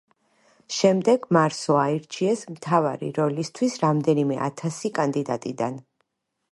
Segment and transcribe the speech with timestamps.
[0.77, 5.81] შედეგად, მარსო აირჩიეს მთავარი როლისთვის რამდენიმე ათასი კანდიდატიდან.